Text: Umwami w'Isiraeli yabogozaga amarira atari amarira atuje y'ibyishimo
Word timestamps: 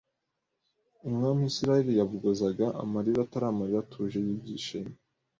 Umwami 1.07 1.39
w'Isiraeli 1.43 1.91
yabogozaga 1.99 2.65
amarira 2.83 3.19
atari 3.25 3.45
amarira 3.51 3.79
atuje 3.83 4.17
y'ibyishimo 4.25 4.93